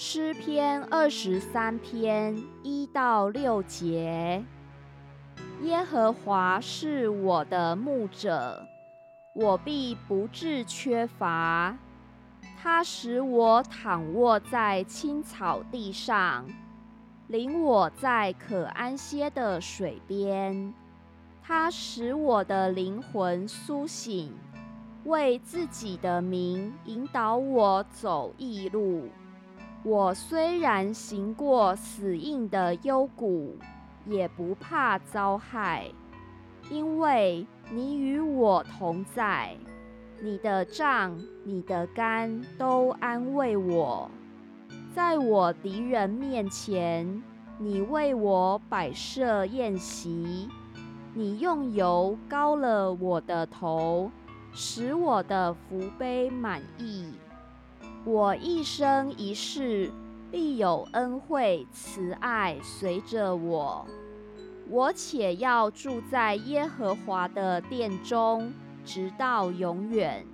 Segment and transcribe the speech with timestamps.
[0.00, 4.44] 诗篇二十三篇一到六节：
[5.62, 8.64] 耶和华是我的牧者，
[9.32, 11.76] 我必不致缺乏。
[12.62, 16.46] 他使我躺卧在青草地上，
[17.26, 20.72] 领我在可安歇的水边。
[21.42, 24.32] 他使我的灵魂苏醒，
[25.06, 29.08] 为自己的名引导我走义路。
[29.84, 33.56] 我虽然行过死荫的幽谷，
[34.06, 35.86] 也不怕遭害，
[36.70, 39.56] 因为你与我同在。
[40.20, 44.10] 你的杖、你的竿都安慰我。
[44.92, 47.22] 在我敌人面前，
[47.56, 50.48] 你为我摆设宴席，
[51.14, 54.10] 你用油膏了我的头，
[54.52, 57.12] 使我的福杯满溢。
[58.04, 59.90] 我一生一世
[60.30, 63.86] 必有恩惠慈爱随着我，
[64.68, 68.52] 我且要住在耶和华的殿中，
[68.84, 70.24] 直到永远。